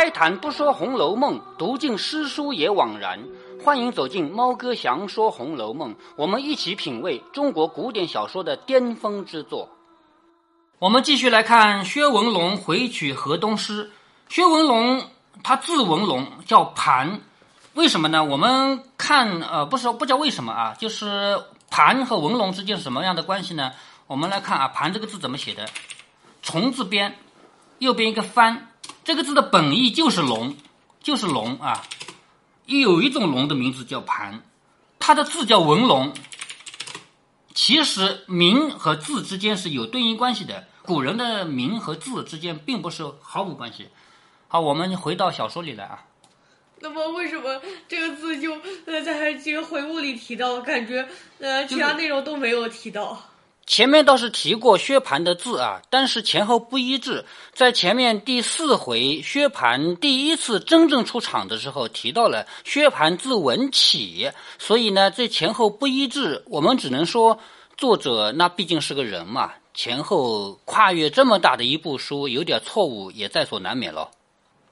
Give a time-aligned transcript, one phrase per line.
[0.00, 3.22] 开坛不说《红楼梦》，读尽诗书也枉然。
[3.62, 9.68] 欢迎走进猫哥祥说《红楼梦》，我们一起品味中国古典小说的巅峰之作。
[10.78, 13.90] 我们继续来看薛文龙回娶河东狮。
[14.30, 15.04] 薛文龙
[15.42, 17.20] 他字文龙，叫盘，
[17.74, 18.24] 为什么呢？
[18.24, 23.72] 我们看呃，不是不知道为什么啊，就是盘和文龙之间什么样的关系呢？
[24.06, 25.68] 我们来看啊，盘这个字怎么写的？
[26.40, 27.18] 虫字边，
[27.80, 28.68] 右边一个翻。
[29.04, 30.56] 这个字的本意就是龙，
[31.02, 31.82] 就是龙啊。
[32.66, 34.42] 有一种龙的名字叫盘，
[34.98, 36.12] 它的字叫文龙。
[37.52, 43.88] 其实名和字之间是有对应关系的，古人的名和字之间并不是毫无关系。
[44.46, 46.04] 好，我们回到小说里来啊。
[46.78, 48.54] 那么为什么这个字就
[48.86, 50.60] 呃在这个回目里提到？
[50.60, 53.29] 感觉呃其他内容都没有提到。
[53.66, 57.24] 前面倒是提过薛蟠的字啊，但是前后不一致。
[57.52, 66.42] 在前面第四回，薛蟠第一次真正出场的时候提到了薛蟠字文启，所以呢，这前后不一致。
[66.48, 67.38] 我们只能说，
[67.76, 74.10] 作者那毕竟是个人嘛，前后跨越这么大的一部书，有点错误也在所难免了。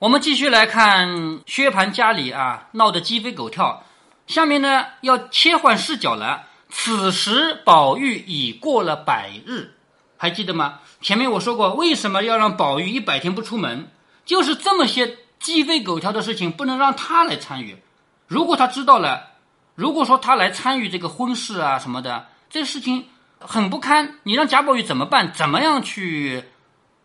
[0.00, 3.84] 我们继续来看薛蟠家里啊闹得鸡飞狗跳，
[4.26, 6.47] 下面呢要切换视角了。
[6.70, 9.74] 此时宝玉已过了百日，
[10.16, 10.80] 还记得吗？
[11.00, 13.88] 前面我说过，为什么要让宝玉一百天不出门？
[14.24, 17.76] 就是这么些鸡飞狗跳的事情不能让他来参与。
[18.26, 19.28] 如果他知道了，
[19.74, 23.06] 如果说他来参与这个婚事啊什么的，这事情
[23.38, 24.18] 很不堪。
[24.24, 25.32] 你让贾宝玉怎么办？
[25.32, 26.44] 怎么样去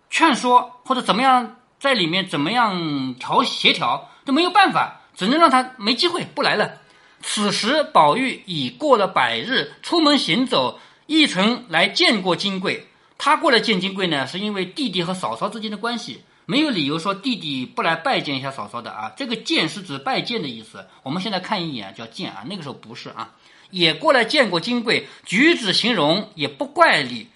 [0.10, 6.80] 劝说，或者怎么样在里面怎么样调协调都没有办法，只能让他没机会不来了。
[7.26, 10.78] 此时，宝玉已过了百日，出门行走，
[11.08, 12.86] 一曾来见过金贵。
[13.18, 19.14] 他过来见金贵呢，是因为弟弟和嫂嫂之间的关系，没有理由说弟弟不来拜见一下嫂嫂的啊。
[19.16, 20.86] 这个见是指拜见的意思。
[21.02, 23.32] 我们现在看一眼叫见啊，那个时候不是啊，
[23.72, 27.30] 也过来见过金贵，举止形容也不怪你，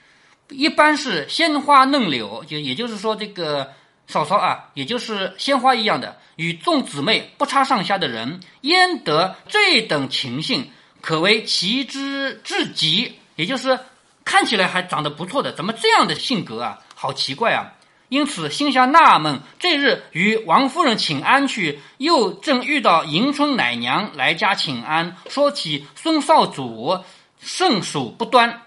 [0.50, 3.72] 一般是鲜花嫩柳，就也就是说这个。
[4.08, 10.72] 嫂嫂啊，也就是鲜花一样的，与众姊妹不差上下的人，焉得这等情性？
[11.02, 13.20] 可谓奇之至极。
[13.36, 13.80] 也就是
[14.26, 16.80] 看起来还长得不错的，怎么这样的性格啊？
[16.96, 17.74] 好奇怪啊！
[18.10, 19.42] 因此心下纳闷。
[19.60, 27.04] 这日与王夫人请安去，又正遇到迎春奶娘来家请安，说起孙少主
[27.40, 28.62] 甚属不端。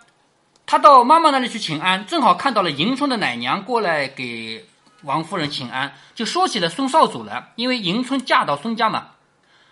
[0.67, 4.67] 他到妈妈那里去请安，正好看到了迎春的奶娘过来给。
[5.03, 7.49] 王夫人请安，就说起了孙少主了。
[7.57, 9.09] 因为迎春嫁到孙家嘛，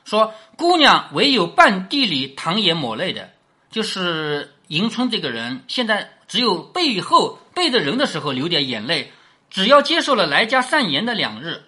[0.05, 3.31] 说姑娘唯有半地里淌眼抹泪的，
[3.71, 9.12] 就是迎春这个人，现在只有背后背着人的时候流点眼泪。
[9.50, 11.62] 只要接受了来家散言的两日，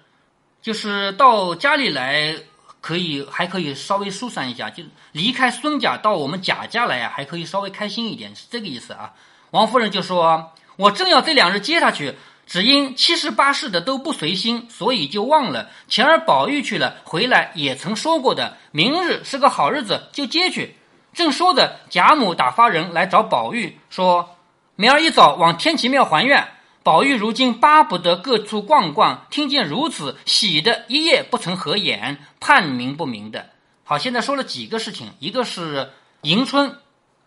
[0.61, 2.37] 就是到家里来
[2.83, 9.15] 可以还可以稍微疏散一下，就离开孙家到我们贾家来啊，还可以稍微开心一点，是这个意思啊。
[9.51, 12.15] 王夫人就说：“我正要这两日接他去。”
[12.51, 15.71] 只因七十八世的都不随心，所以就忘了。
[15.87, 20.75] 前儿宝玉去了，回来也曾说过的，明日是个好日子，就接去。
[21.13, 24.37] 正说着，贾母打发人来找宝玉，说
[24.75, 26.49] 明儿一早往天齐庙还愿。
[26.83, 33.51] 宝玉如今巴不得各处逛逛，听见如此，喜的一夜不曾合眼，判明不明的。
[33.85, 36.79] 好，现在说了几个事情，一个是迎春，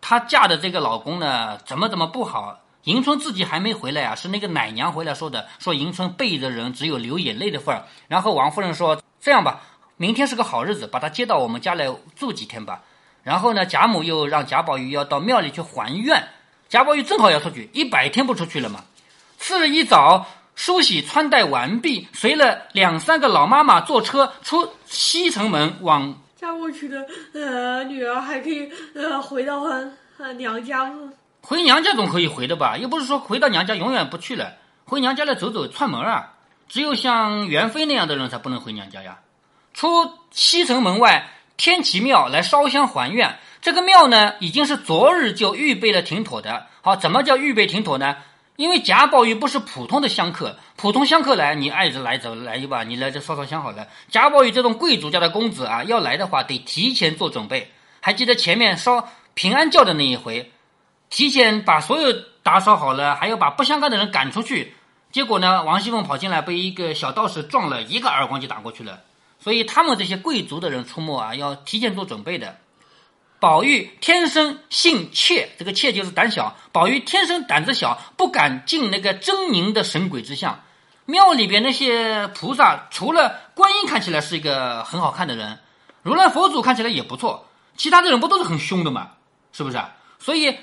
[0.02, 2.58] 她嫁的这个老公呢，怎么怎么不好。
[2.84, 7.84] 迎春自己还没回来啊，是那个奶娘回来说的，说迎春背着人只有流眼泪的份儿。
[8.08, 9.62] 然后王夫人说：“这样吧，
[9.96, 12.82] 明天是个好日子，把她接到我们家来住几天吧。”
[13.24, 16.28] 然后呢，贾母又让贾宝玉要到庙里去还愿。
[16.68, 18.84] 贾宝玉正好要出去，一百天不出去了嘛。
[19.38, 29.60] 次日一早，梳洗穿戴完毕，随了两三个老妈妈坐车出西城门往嫁过去的呃女儿还可以呃回到
[30.18, 31.10] 呃娘家吗？
[31.46, 32.78] 回娘家总可以回的吧？
[32.78, 34.54] 又不是说回到娘家永远不去了。
[34.86, 36.32] 回娘家来走走串门啊！
[36.70, 39.18] 只有像元妃那样的人才不能回娘家呀。
[39.74, 43.38] 出西城门外天齐庙来烧香还愿。
[43.60, 46.66] 这个庙呢，已经是昨日就预备了挺妥的。
[46.80, 48.16] 好，怎么叫预备挺妥呢？
[48.56, 53.86] 因为贾宝玉不是普通的香客，普通香客来你爱着来着来吧，你来这烧烧香好了。
[54.08, 57.70] 贾宝玉这种贵族家的公子啊，要来的话得提前做准备。
[58.00, 60.50] 还记得前面烧平安轿的那一回？
[61.10, 62.12] 提前把所有
[62.42, 64.74] 打扫好了，还要把不相干的人赶出去。
[65.12, 69.00] 结果呢，王熙凤跑进来，被一个小道士撞了一个耳光就打过去了。
[69.38, 72.58] 所以他们这些贵族的人出没啊，要提前做准备的。
[73.38, 76.56] 宝玉天生性怯，这个怯就是胆小。
[76.72, 80.60] 宝玉天生胆子小，不敢进那个狰狞的神鬼之相。
[81.04, 85.58] 庙里边那些菩萨，除了观音看起来是一个很好看的人，
[86.02, 87.46] 如来佛祖看起来也不错，
[87.76, 89.10] 其他的人不都是很凶的嘛？
[89.52, 89.78] 是不是？
[90.18, 90.56] 所以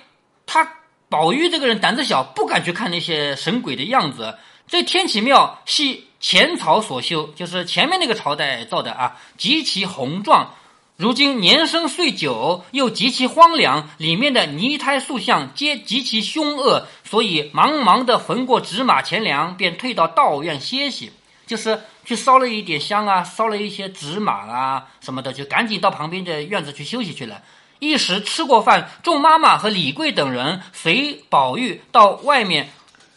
[0.53, 0.69] 他
[1.07, 4.37] 宝玉这个人胆子小，不敢去看那些神鬼的样子。
[4.67, 10.53] 这天启庙系前朝所修，就是前面那个朝代造的啊，极其宏壮。
[10.97, 21.13] 如今年深岁久，又极其荒凉，里面的泥胎塑像皆极其凶恶，所以忙忙的焚过纸马钱粮，便退到道院歇息，
[21.47, 27.41] 就是去烧了一点香啊，烧了一些纸马啊什么的，就赶紧到旁边的院子去休息去了。
[27.81, 32.69] 一时吃过饭，众妈妈和李贵等人随宝玉到外面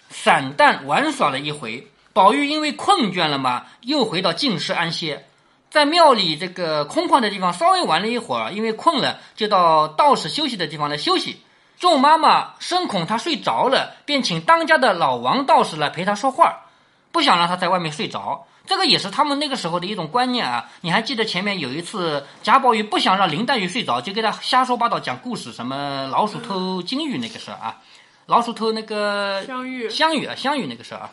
[0.09, 1.87] 散淡玩耍了一回。
[2.15, 5.27] 宝玉因为困倦了嘛，又回到净室安歇。
[5.69, 11.43] 在庙里这个空旷的地方稍微玩了一会儿，因为困了，就到道士休息的地方来休息。
[11.79, 16.61] 众妈妈深恐他睡着了，便请当家的老王道士来陪他说话，
[17.13, 18.47] 不想让他在外面睡着。
[18.67, 20.71] 这个也是他们那个时候的一种观念啊。
[20.81, 27.77] 你还记得前面有一次贾宝玉不想让林黛玉睡着，就给他瞎说八道讲故事，什么老鼠偷金玉那个事儿啊，
[28.27, 31.11] 老鼠偷那个香玉香玉啊，香玉那个事儿啊。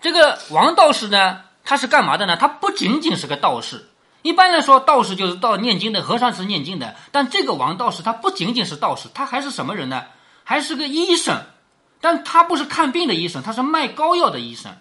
[0.00, 2.36] 这个王道士呢，他是干嘛的呢？
[2.36, 3.88] 他不仅仅是个道士。
[4.22, 6.94] 一般来说，道士就是道念经的，和尚是念经的。
[7.10, 10.04] 但这个王道士他不仅仅是道士，他还是什么人呢？
[10.44, 11.42] 还是个医生。
[12.00, 14.76] 但他不是看病的医生，他是卖膏药的医生。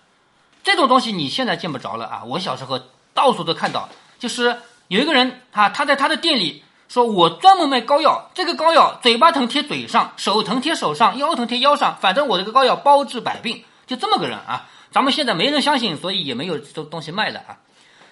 [0.64, 2.24] 这种东西你现在见不着了啊！
[2.26, 2.80] 我小时候
[3.14, 4.58] 到处都看到，就是
[4.88, 14.70] 有一个人啊，他在他的店里说：“我专门卖膏药，这个膏药嘴巴疼贴嘴上，手疼贴手上，腰疼贴腰上，反正我这个膏药包治百病。”就这么个人啊！
[14.92, 17.58] 咱们现在没人相信，所以也没有这东西卖了啊。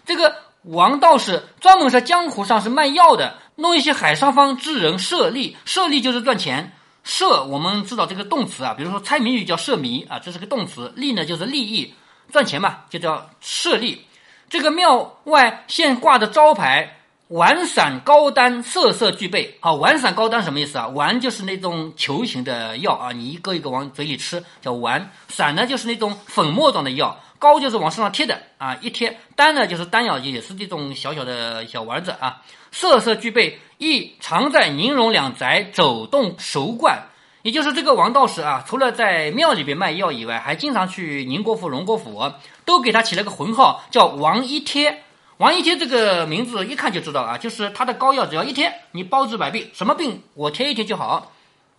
[0.06, 0.36] 这个。
[0.66, 6.78] 王道士专门在江湖上是卖药的，弄一些海上方之人设利，设利就是赚钱。
[7.04, 10.94] 设我们知道这个动词啊，比如说猜谜语叫设谜啊，这是个动词。
[10.96, 11.96] 利呢就是利益，
[12.32, 14.06] 赚钱嘛，就叫设立。
[14.50, 16.98] 这个庙外现挂的招牌
[17.28, 19.58] 丸散膏丹，色色俱备。
[19.62, 20.88] 好，丸散膏丹什么意思啊？
[20.88, 25.12] 丸就是那种球形的药啊，你一个一个往嘴里吃叫丸。
[25.30, 27.18] 散呢就是那种粉末状的药。
[27.40, 32.42] 膏就是往身上贴的啊，一贴丹呢就是丹药，也是这种小小的小丸子啊。
[32.72, 37.08] 色色俱备，亦常在宁荣两宅走动熟惯。
[37.44, 42.32] 也就是这个王道士啊，除了在庙里边卖药以外，还经常去宁国府、荣国府，
[42.66, 45.04] 都给他起了个浑号，叫王一贴。
[45.38, 51.32] 王一贴这个名字一看就知道啊，就是他的膏药只要一贴，你包治百病，什么病我贴一贴就好。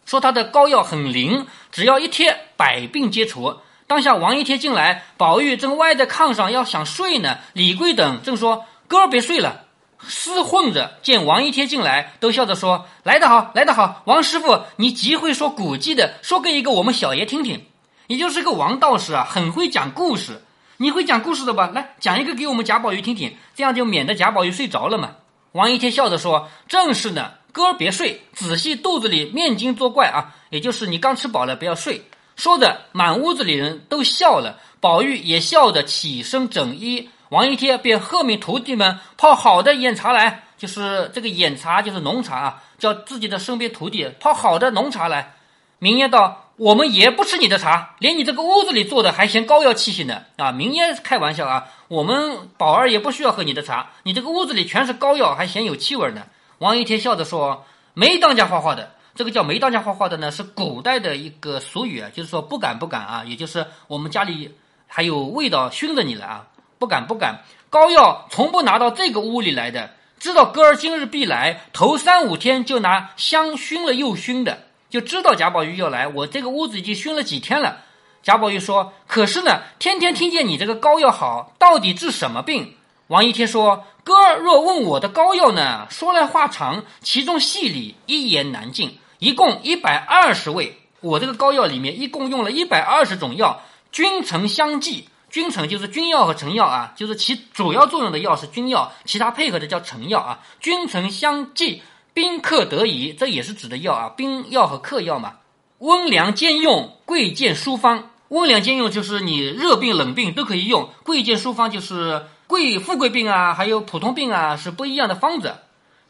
[0.05, 3.57] 说他的膏药很灵，只要一贴，百病皆除。
[3.87, 9.62] 当下王一贴进来，宝玉正歪在炕上要想睡呢，李贵等正说：“哥儿别睡了。”
[10.09, 17.65] 厮混着见王一贴进来，都笑着说：“来得好，来得好，王师傅，你极会说古迹的，说给一个我们小爷听听。”
[18.09, 20.43] 也就是个王道士啊，很会讲故事。
[20.79, 21.71] 你会讲故事的吧？
[21.73, 25.13] 来讲一个给我们贾宝玉听听，这样就免得贾宝玉睡着了嘛。
[25.53, 32.03] 王一贴笑着说：“正是呢，哥别睡，仔细肚子里面筋作怪啊，也就是你刚吃饱了，不要睡。”
[32.35, 37.09] 说的满屋子里人都笑了，宝玉也笑着起身整衣。
[37.33, 45.33] 王一贴便喝命徒弟们泡好的眼茶来，就是这个眼茶就是浓茶啊，叫自己的身边徒弟泡好的浓茶来。
[45.79, 56.27] 明爷道：“我们也不吃你的茶，连你这个屋子里做的还嫌膏药气息呢。”啊，明烟开玩笑啊，我们宝儿也不需要喝你的茶，你这个屋子里全是膏药，还嫌有气味呢。
[56.59, 64.55] 王一贴笑着说：“没当家画画的。”这个叫没当家画画的呢，是古代的一个俗语啊，就是说不敢不敢啊，也就是我们家里
[64.87, 66.47] 还有味道熏着你了啊，
[66.83, 67.45] 不敢不敢。
[67.71, 76.09] 膏药从不拿到这个屋里来的，知道哥儿今日必来，头三五天就拿香熏了又熏的，就知道贾宝玉要来。
[76.09, 77.77] 我这个屋子已经熏了几天了。
[78.25, 82.75] 贾宝玉说：“可是呢，天天听见你这个膏药好，到底治什么病？”
[83.07, 93.63] 王一贴说：“哥儿若问我的膏药呢，说来话长，其中细理一言难尽。”一共一百二十味，我这个膏药里面一共用了一百二十种药，
[93.93, 95.09] 君臣相济。
[95.33, 100.41] 君臣就是君药和臣药啊，就是其主要作用的药是君药，其他配合的叫臣药啊。
[100.61, 105.39] 君臣相济，宾客得宜，这也是指的药啊，宾药和客药嘛。
[105.79, 108.11] 温凉兼用，贵贱殊方。
[108.29, 115.55] 温凉兼用就是你热病冷病都可以用，贵贱殊方就是贵富贵病啊，还有普通病啊是不一样的方子。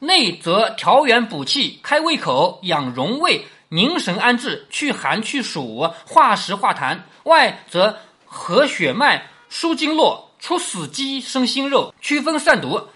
[0.01, 7.97] 内则调元补气、开胃口、养荣胃、凝神安志、去寒去暑、化食化痰；外则
[8.33, 12.89] 和血脉、舒经络、出死肌、生新肉、驱风散毒，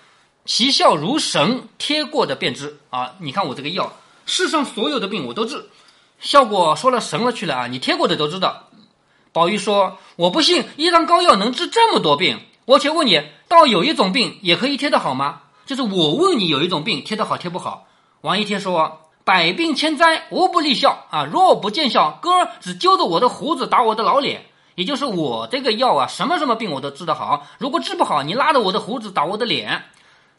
[0.46, 1.68] 其效如神。
[1.76, 3.12] 贴过的便知啊！
[3.18, 3.92] 你看我这个药，
[4.24, 5.66] 世上所有的病我都治，
[6.18, 7.66] 效果说了神了去了啊！
[7.66, 8.70] 你贴过的都知道。
[9.30, 12.40] 宝玉说：“我不信一张膏药能治这么多病。
[12.64, 15.42] 我且问你，倒有一种病也可以贴得好吗？
[15.66, 17.86] 就是我问你，有一种病贴得好贴不好？”
[18.22, 21.24] 王一贴说：“百病千灾无不利效啊！
[21.26, 24.46] 若不见效，哥只揪着我的胡子打我的老脸。
[24.76, 27.46] 也就是我这个药啊，什么什么病我都治得好。
[27.58, 29.82] 如果治不好，你拉着我的胡子打我的脸，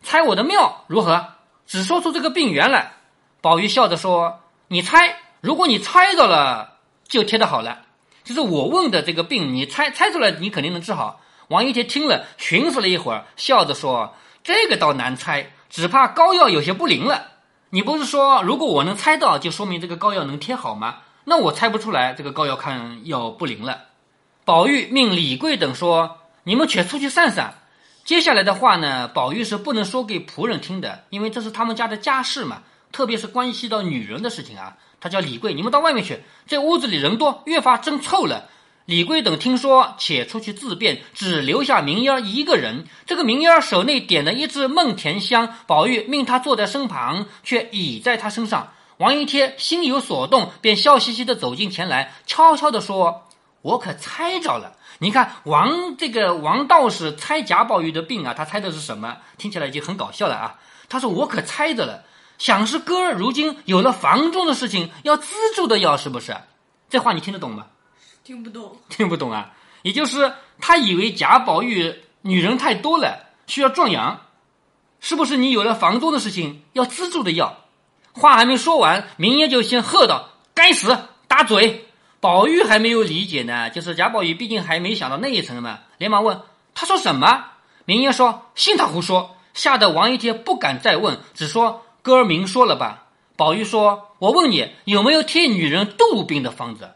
[0.02, 1.34] 猜我的妙如何？
[1.66, 2.94] 只说出这个病源来。”
[3.42, 4.40] 宝玉笑着说
[4.70, 6.78] ：“你猜，如果你猜到了，
[7.08, 7.80] 就贴得好了。
[8.24, 14.14] 就是我问的这个病，你猜猜出来，你肯定能治好。”王一贴听了，寻思了一会儿，笑着说
[14.44, 17.32] ：“这个倒难猜，只怕膏药有些不灵了。”
[17.72, 20.98] 你不是说如果我能猜到，就说明这个膏药能贴好吗？
[21.24, 23.87] 那我猜不出来，这个膏药看要不灵了。
[24.48, 27.56] 宝玉命李贵等说：“你们且出去散散。”
[28.06, 32.62] 接下来的话呢，宝玉是不能说给仆人听的，因为这是他们家的家事嘛，
[32.94, 34.78] 特别是关系到女人的事情啊。
[35.02, 38.48] 他叫李贵：“你们到外面去，这屋子里人多，越发真臭了。”
[38.88, 42.86] 李贵等听说，且出去自便，只留下明烟一个人。
[43.06, 48.72] 这个明烟手内点了一支梦田香，宝玉命他坐在身旁，却倚在他身上。
[48.96, 53.27] 王一贴心有所动，便笑嘻嘻的走近前来，悄悄的说
[53.62, 54.74] ：“我可猜着了。
[55.00, 59.18] 你看王这个王道士猜贾宝玉的病啊，他猜的是什么？
[59.38, 60.60] 听起来已经很搞笑了啊！
[60.90, 62.04] 他说我可猜着了，
[62.38, 66.36] 想是哥儿如今有了房中的事情，要资助的药是不是？
[66.90, 67.68] 这话你听得懂吗？”
[68.24, 69.54] 听不懂，听不懂啊！
[69.84, 74.22] 也就是他以为贾宝玉女人太多了，需要壮阳，
[75.00, 75.38] 是不是？
[75.38, 77.58] 你有了房中的事情要资助的药。
[78.14, 80.98] 话还没说完，明夜就先喝道：“该死，
[81.28, 81.87] 打嘴！”
[82.20, 86.42] 宝玉还没有理解呢，就是贾宝玉毕竟还没想到那一层嘛，连忙问
[86.74, 87.46] ：“他说什么？”
[87.86, 93.06] 明英说：“信他胡说。”吓得王一贴不敢再问，只说：“哥儿明说了吧。”
[93.36, 96.92] 宝玉说：“我问你，有没有替女人杜病的方子？”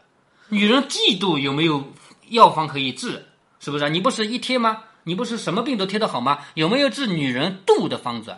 [0.48, 1.92] 女人嫉妒有没有
[2.28, 3.26] 药方可以治？
[3.58, 3.88] 是不是？
[3.90, 4.84] 你不是一贴吗？
[5.04, 6.38] 你不是什么病都贴得好吗？
[6.54, 8.36] 有没有治女人妒的方子？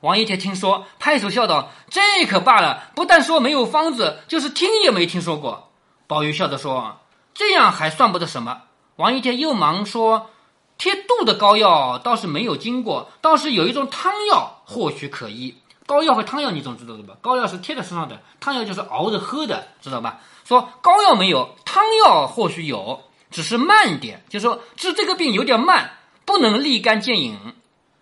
[0.00, 5.72] 王一贴听说，拍手笑道：“这可罢了，不但说没有方子，就是听也没听说过。”
[6.06, 6.98] 宝玉笑着说
[7.34, 8.62] ：“这样还算不得什么。”
[8.96, 10.30] 王一天又忙说
[10.78, 15.56] ：“贴肚的膏药倒是没有经过，倒是有一种汤药，或许可医。
[15.86, 17.14] 膏药和汤药你总知道的吧？
[17.20, 20.20] 膏药是贴在身上的，汤药就是熬着喝的，知道吧？
[20.44, 27.54] 说膏药没有，汤药或许有，只是慢点，就是说治这个病有点慢，不能立竿见影。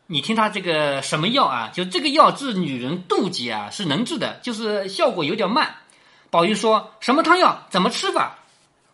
[0.07, 1.71] 你听他这个什么药啊？
[1.73, 5.77] 就这个药治女人妒忌啊，是能治的，就是效果有点慢。
[6.33, 7.67] 宝玉说什么汤药？
[7.69, 8.39] 怎么吃法？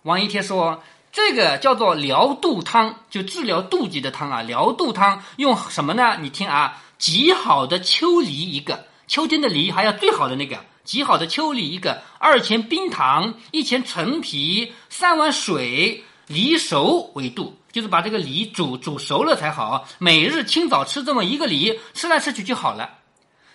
[0.02, 4.42] 王一贴说这个叫做疗肚汤，就治疗妒忌的汤啊。
[4.42, 6.16] 疗肚汤用什么呢？
[6.20, 10.58] 你听啊，极好的秋梨一个，秋天的梨还要最好的那个。
[10.82, 19.86] 极好的秋梨一个，二钱冰糖，一钱陈皮，三碗水，梨熟为度，就是把这个梨煮煮熟了才好。
[19.98, 22.94] 每日清早吃这么一个梨，吃来吃去就好了。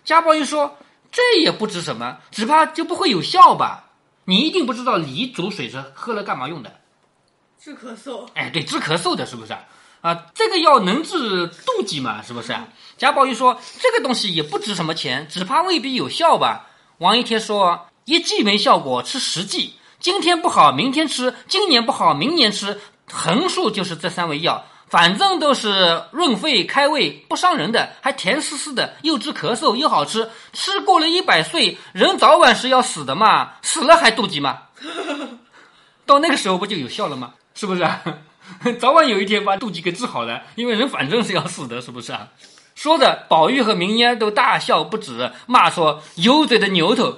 [0.06, 0.78] 贾宝玉说
[1.14, 3.86] ：“这也不值什么，只怕就不会有效吧？
[4.26, 6.74] 你一定不知道梨煮水是喝了干嘛用的？
[7.60, 8.28] 治咳嗽。
[8.34, 9.54] 哎，对，治咳嗽的，是不是
[10.02, 10.26] 啊？
[10.34, 12.22] 这个药能治妒忌嘛？
[12.22, 12.54] 是不是？
[12.98, 16.68] 贾宝玉说：这个东西也不值什么钱，只怕未必有效吧。
[16.98, 19.76] 王一贴说：“一剂没效果，吃十剂。
[20.00, 22.80] 今天不好，明天吃；今年不好，明年吃。
[23.12, 30.30] 横竖就是这三味药，反正都是润肺开胃，不伤人的，还甜丝丝的，又治咳嗽又好吃。
[30.54, 34.60] 吃过了一百岁，人早晚是要死的嘛，死了还妒忌吗？
[36.06, 37.34] 到那个时候不就有效了吗？
[37.56, 38.04] 是不是啊？
[38.80, 42.28] 早晚有一天把妒忌给治好了，因为人反正是要死的，是不是啊？”
[42.78, 47.18] 说着，宝玉和明烟都大笑不止，骂说：“油嘴的牛头！”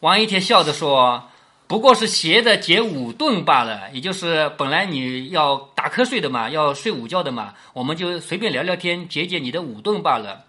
[0.00, 1.28] 王一天笑着说
[1.70, 10.46] ：“不过是斜着解午顿罢了，也就是本来你要打瞌睡的嘛，要睡午觉的嘛，我们就随便聊聊天，解解你的午顿罢了，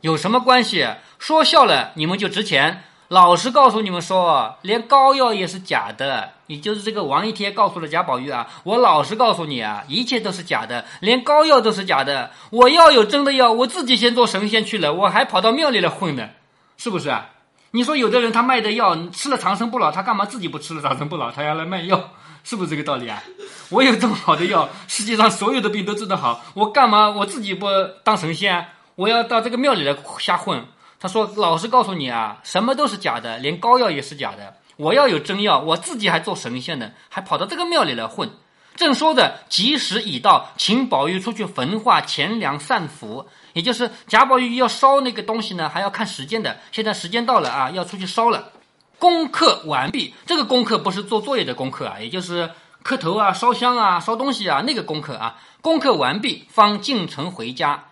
[0.00, 0.88] 有什么关系？
[1.18, 6.30] 说笑了，你们就值钱。”老实告诉你们说，连膏药也是假的。
[6.46, 12.30] 也就是这个王一贴告诉了贾宝玉啊，我老实告诉你啊，一切都是假的，连膏药都是假的。
[12.48, 16.30] 我要有真的药，我自己先做神仙去了，我还跑到庙里来混呢，
[16.78, 17.31] 是不是啊？
[17.74, 22.10] 你说有的人他卖的药吃了长生不老，他干嘛自己不吃了长生不老，他要来卖药，
[22.44, 23.22] 是不是这个道理啊？
[23.70, 27.66] 我有这么好的药，世界上所有的病都治得好，我干嘛我自己不
[28.04, 28.66] 当神仙？
[28.94, 30.62] 我要到这个庙里来瞎混？
[31.00, 34.54] 他说：“老实告诉你啊，什么都是假的，连膏药也是假的。
[34.76, 38.30] 我要有真药，我自己还做神仙呢，还跑到这个庙里来混。”
[38.76, 43.26] 正说着，吉时已到，请宝玉出去焚化钱粮散符。
[43.52, 46.58] 也就是贾宝玉要烧那个东西呢，还要看时间的。
[46.70, 48.50] 现在时间到了啊，要出去烧了。
[48.98, 52.50] 功课完毕，这个功课不是做作业的功课啊，也就是
[52.82, 57.84] 磕头啊、烧香啊、烧东西啊，那个功课啊，功课完毕，方进城回家。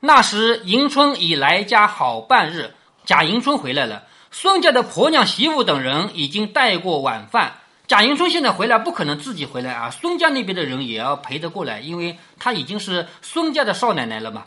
[0.00, 7.54] 那时迎春已来家好半日，贾迎春回来了，孙家的婆娘、媳妇等人已经带过晚饭。
[7.86, 14.44] 贾迎春现在回来不可能自己回来啊，孙家那边的人也要陪着过来，因为她已经是孙家的少奶奶了嘛。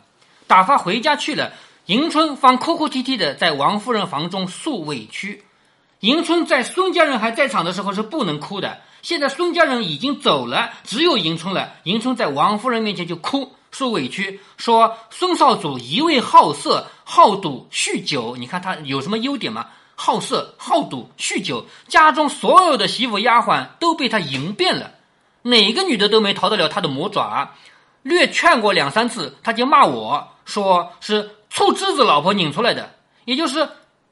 [0.51, 1.53] 打发回家去了，
[1.85, 5.45] 迎春方哭哭啼啼的在王夫人房中诉委屈。
[6.01, 11.71] 迎春在孙家人还在场的时候是不能哭的，现在孙家人已经走了，只有迎春了。
[11.83, 18.35] 迎春在王夫人面前就哭，诉委屈，说孙少主一味好色、好赌、酗酒。
[18.35, 19.67] 你看他有什么优点吗？
[19.95, 24.91] 好色、好赌、酗酒，家中所有的媳妇丫鬟都被他赢遍了，
[25.43, 27.53] 哪个女的都没逃得了他的魔爪。
[28.03, 32.93] 略劝过两三次，他就骂我说是醋汁子老婆拧出来的，
[33.25, 33.69] 也就是。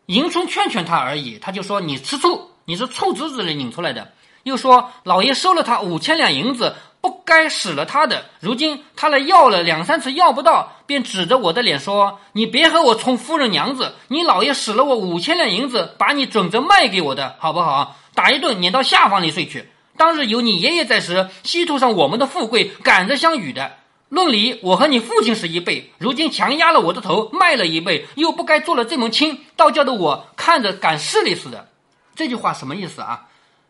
[0.10, 8.25] 迎春劝劝他而已，他就说：“你吃醋，你是醋汁子里拧出来的。”又说：“老爷收了他五千两银子，不该使了他的。
[8.39, 17.96] 如今他来要了两三次，要不到，便指着我的脸说：‘你别和我充夫人娘子，你老爷使了我五千两银子，把你准则卖给我的，好不好？
[18.15, 19.69] 打一顿，撵到下房里睡去。
[19.96, 23.74] 当日有你爷爷在时，稀土上我们的富贵，赶着相与的。’”
[24.09, 31.69] 论理，我和你父亲是一辈，如今强压了我的头，卖了一辈，又不该做了这门亲，道教的我看着赶势力似的。
[32.15, 33.27] 这句话什么意思啊？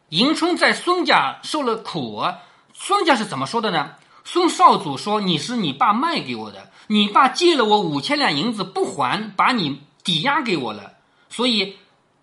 [0.10, 2.24] 迎春在孙家受了苦，
[2.74, 3.92] 孙家是怎么说的呢？
[4.24, 10.94] 孙少主说：“你是你爸卖给我的，你爸借了我五千两银子不还，把你抵押给我了，
[11.30, 11.76] 所以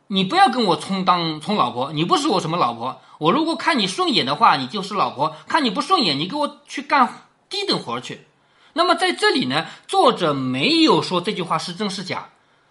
[0.06, 3.02] 你不要跟我充当充老婆，你不是我什么老婆。
[3.18, 8.26] 我如果看你顺眼的话，你就是老婆；看你不顺眼，你给我去干。”低等活去，
[8.72, 12.30] 那么在这里呢，作者没有说这句话是真是假，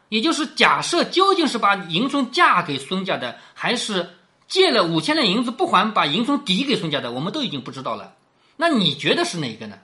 [0.10, 8.14] 也就是假设究竟是把迎春嫁给孙家的，还是借了五千两银子不还，把迎春抵给孙家的，我们都已经不知道了。
[8.58, 9.78] 那你觉得是哪个呢？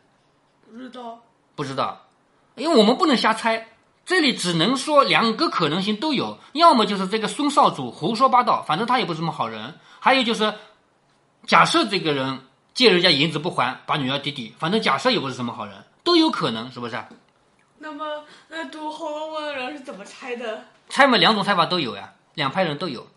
[0.69, 1.19] 不知道，
[1.55, 2.07] 不知道，
[2.55, 3.69] 因为我们不能瞎猜，
[4.05, 10.53] 这里只能说两个可能性都有，要么就是这个孙少主胡说八道，反正他也不是什么好人，还有就是
[11.47, 12.41] 假设这个人。
[12.73, 16.97] 借人家银子不还，把女儿抵抵，反正假设也不是什么好人，都有可能，是不是？
[17.79, 20.65] 那么，那读《红楼梦》的人是怎么猜的？
[20.87, 23.07] 猜嘛，两种猜法都有呀，两派人都有，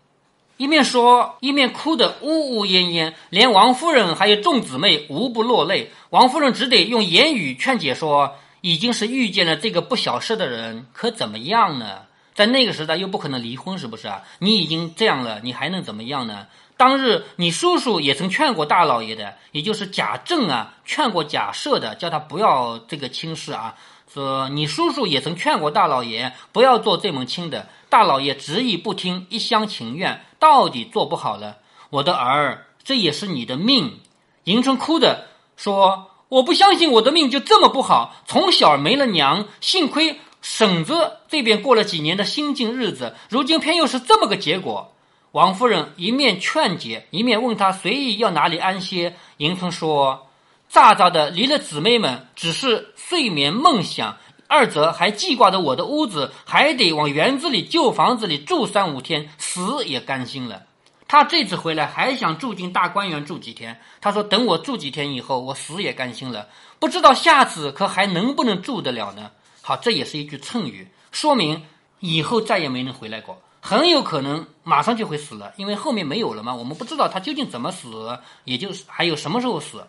[0.57, 5.91] 一面说，一面哭得呜呜咽咽，连王夫人还有众姊妹无不落泪。
[6.09, 12.03] 王夫人只得用言语劝解说：“已经是遇见了这个不小事的人，可怎么样呢？
[12.33, 14.23] 在那个时代又不可能离婚，是不是啊？
[14.39, 23.75] 你已经这样了，你还能怎么样呢？”当日你叔叔也曾劝过大老爷的，也就是贾政啊，劝过贾赦的，叫他不要这个亲事啊。
[24.13, 31.57] 说你叔叔也曾劝过大老爷不要做这门亲的，大老爷执意不听，一厢情愿，到底做不好了。
[31.89, 33.99] 我的儿，这也是你的命。
[34.43, 44.91] 迎春哭的说：“我不相信我的命就这么不好，从小没了娘，幸亏婶子这边过了几年的心静日子，如今偏又是这么个结果。”
[45.35, 49.17] 王夫人一面劝解，一面问他随意要哪里安歇。
[49.35, 50.29] 迎春说
[50.71, 54.15] ：“乍乍的离了姊妹们，只是睡眠梦想；
[54.47, 60.63] 二则还记挂着我的屋子，还得往园子里旧房子里住三五天，死也甘心了。
[61.05, 63.81] 他这次回来还想住进大观园住几天。
[63.99, 66.47] 他说：等我住几天以后，我死也甘心了。
[66.79, 69.31] 不知道下次可还能不能住得了呢？
[69.61, 71.61] 好，这也是一句谶语，说明
[71.99, 79.83] 以后再也没能回来过。”很有可能马上就会死了，因为后面没有了嘛，我们不知道他究竟怎么死，也就是还有什么时候死。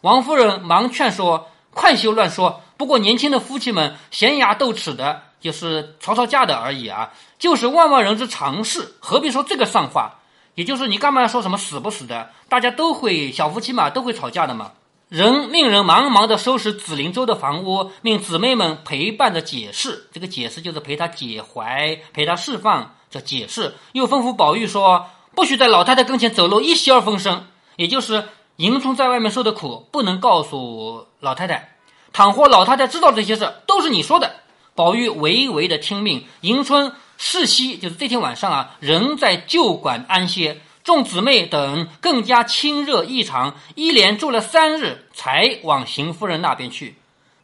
[0.00, 2.62] 王夫人忙劝说：“快休乱说！
[2.78, 10.20] 不过年轻的夫妻们闲牙斗齿的，就是吵吵架的而已啊，就是万万人之常事，何必说这个丧话？
[10.54, 12.30] 也就是你干嘛说什么死不死的？
[12.48, 14.72] 大家都会小夫妻嘛，都会吵架的嘛。”
[15.10, 20.08] 人命人忙忙的收拾紫灵洲的房屋，命姊妹们陪伴着解释。
[20.12, 23.74] 这个解释就是陪他解怀，陪他释放，叫解释。
[23.92, 31.76] 又吩咐宝玉说：“不许在老太太跟前走漏一息儿风声，也就是迎春在外面受的苦，不能告诉老太太。
[32.12, 34.34] 倘或老太太知道这些事，都是你说的。”
[34.74, 36.24] 宝玉唯唯的听命。
[36.42, 40.60] 迎春世夕，就是这天晚上啊，仍在旧馆安歇。
[40.84, 46.96] 众姊妹等更加亲热异常，一连住了三日，才往邢夫人那边去。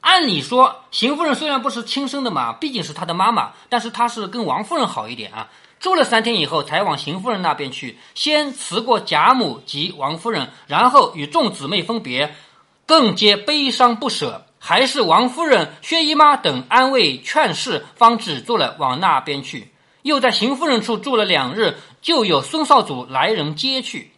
[0.05, 5.49] 按理说，邢夫人虽然不是亲生的嘛，毕竟是她的妈妈，但是她是跟王夫人好一点啊。
[5.81, 12.35] 住了三天以后，才往邢夫人那边去，先辞过贾母及王夫人，然后与众姊妹分别，
[12.85, 14.45] 更皆悲伤不舍。
[14.59, 19.73] 还是王夫人、薛姨妈等安慰劝示，方止住了往那边去。
[20.03, 21.79] 又在邢夫人处住了两日。
[22.03, 24.13] 就有孙少主来人接去，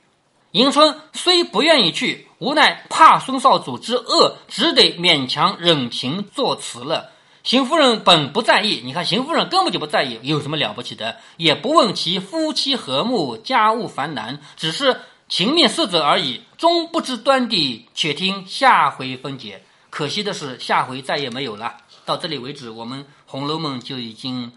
[0.56, 7.10] 迎春虽不愿意去，无奈怕孙少主之恶，只得勉强忍情作辞了。
[7.44, 11.18] 邢夫人本不在意，你看邢夫人根本就不在意，有什么了不起的？
[11.36, 17.90] 也不问其夫妻和睦，家务繁难，只是情面色泽而已，终不知端地。
[17.94, 19.62] 且听下回分解。
[19.90, 21.76] 可惜的是，下回再也没有了。
[22.06, 24.50] 到这里为止，我们《红楼梦》就已经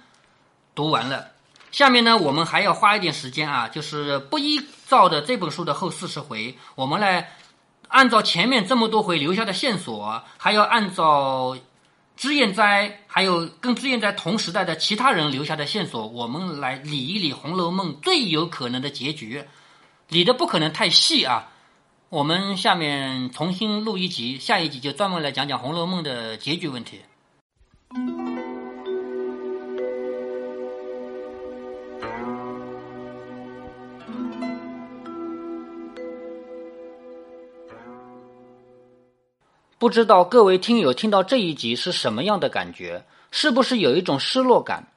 [0.73, 1.25] 读完了。
[1.71, 7.35] 下面呢，我们还要花一点时间啊，就是不依照的这本书的后四十回，我们来
[7.87, 11.57] 按照前面这么多回留下的线索，还要按照
[12.17, 19.45] 脂砚斋还有跟脂砚斋同时代的其他人留下的线索，我们来理一理《红楼梦》最有可能的结局，
[20.09, 21.49] 理的不可能太细啊。
[22.09, 27.01] 我们下面重新录一集，下一集就专门来讲讲《红楼梦》的结局问题。
[39.79, 43.05] 不知道各位听友听到这一集是什么样的感觉？
[43.31, 44.89] 是不是有一种失落感？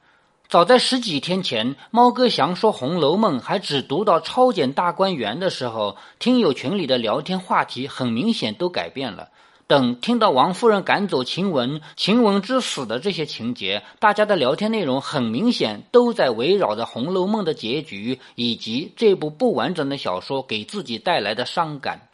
[0.49, 9.29] 早在十几天前，猫哥祥说《红楼梦》还只读到超检大观园的时候，听友群里的聊天话题很明显都改变了。
[9.67, 22.09] 等听到王夫人赶走晴雯、晴雯之死的这些情节，大家的聊天内容很明显都在围绕着《红楼梦》的结局以及这部不完整的小说给自己带来的伤感。《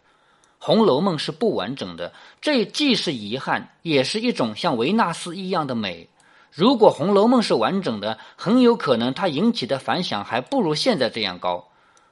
[0.62, 6.10] 红楼梦》是不完整的，这既是遗憾，也是一种像维纳斯一样的美。
[6.52, 11.66] 如果《红楼梦》是完整的，很有可能它引起的反响还不如现在这样高。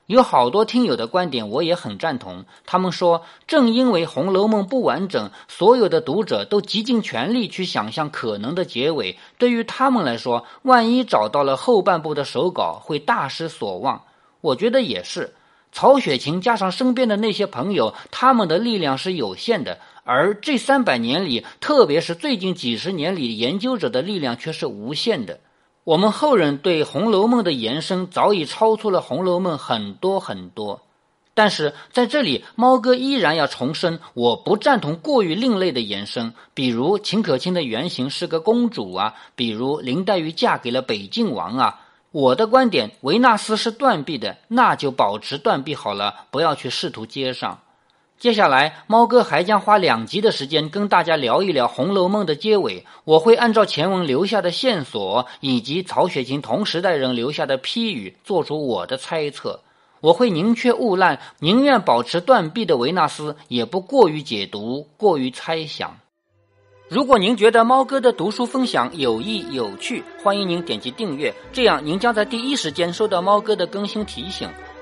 [0.05, 2.45] 有好多听友的观点，我也很赞同。
[2.65, 14.01] 他们说，正因为《红楼梦》不完整，所有的读者都极尽全力去想象可能的结尾，对于他们来说，万一找到了后半部的手稿，会大失所望。
[14.39, 15.33] 我觉得也是。
[15.71, 25.39] 曹雪芹加上身边的那些朋友，他们的力量是有限的，而这三百年里，特别是最近几十年里，研究者的力量却是无限的。
[25.83, 30.81] 我们后人对《红楼梦》的延伸早已超出了《红楼梦》很多很多。
[31.33, 41.81] 但是在这里，猫哥依然要重申，我不赞同过于另类的延伸，比如秦可卿的原型是个公主啊，比如林黛玉嫁给了北静王啊。
[42.11, 47.59] 我的观点，维纳斯是断臂的，那就保持断臂好了，不要去试图接上。
[48.17, 52.83] 接下来，猫哥还将花两集的时间跟大家聊一聊《红楼梦》的结尾。
[53.03, 59.59] 我会按照前文留下的线索，以及曹雪芹同时代人留下的批语，做出我的猜测。
[59.99, 65.99] 我会宁缺毋滥，宁愿保持断臂的维纳斯，也不过于解读，过于猜想。
[66.89, 74.49] 如果您觉得猫哥的读书分享有益有趣，欢迎您点击订阅，这样您将在第一时间收到猫哥的更新提醒。